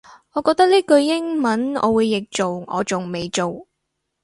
[0.33, 3.67] 我覺得呢句英文我會譯做我仲未做